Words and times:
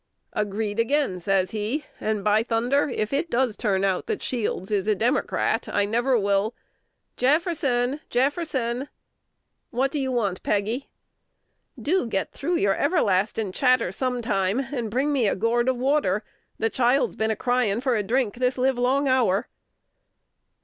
"Agreed 0.33 0.79
again!" 0.79 1.19
says 1.19 1.51
he; 1.51 1.85
"and, 1.99 2.23
by 2.23 2.41
thunder! 2.41 2.89
if 2.89 3.13
it 3.13 3.29
does 3.29 3.55
turn 3.55 3.83
out 3.85 4.07
that 4.07 4.23
Shields 4.23 4.71
is 4.71 4.87
a 4.87 4.95
Democrat, 4.95 5.69
I 5.71 5.85
never 5.85 6.17
will" 6.17 6.55
"Jefferson, 7.17 7.99
Jefferson" 8.09 8.89
"What 9.69 9.91
do 9.91 9.99
you 9.99 10.11
want, 10.11 10.41
Peggy?" 10.41 10.89
"Do 11.79 12.07
get 12.07 12.31
through 12.33 12.55
your 12.57 12.75
everlasting 12.75 13.51
clatter 13.51 13.91
sometime, 13.91 14.59
and 14.71 14.89
bring 14.89 15.13
me 15.13 15.27
a 15.27 15.35
gourd 15.35 15.69
of 15.69 15.77
water: 15.77 16.23
the 16.57 16.71
child's 16.71 17.15
been 17.15 17.35
crying 17.35 17.79
for 17.79 17.95
a 17.95 18.01
drink 18.01 18.37
this 18.37 18.57
live 18.57 18.79
long 18.79 19.07
hour." 19.07 19.49